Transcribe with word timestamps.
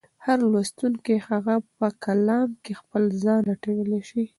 هر 0.25 0.39
لوستونکی 0.51 1.15
د 1.19 1.25
هغه 1.29 1.55
په 1.77 1.87
کلام 2.05 2.49
کې 2.63 2.73
خپل 2.81 3.03
ځان 3.23 3.39
لټولی 3.49 3.99
شي. 4.09 4.23